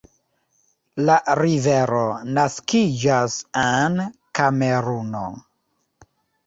La 1.09 1.17
rivero 1.39 2.01
naskiĝas 2.39 3.37
en 3.67 4.03
Kameruno. 4.41 5.25